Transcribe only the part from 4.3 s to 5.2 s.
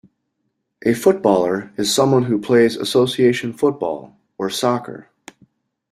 or soccer